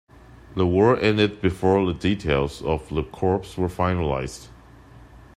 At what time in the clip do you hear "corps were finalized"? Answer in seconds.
3.03-4.47